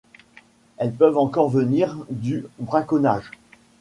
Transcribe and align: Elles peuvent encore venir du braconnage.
Elles 0.77 0.93
peuvent 0.95 1.19
encore 1.19 1.49
venir 1.51 1.95
du 2.09 2.43
braconnage. 2.57 3.29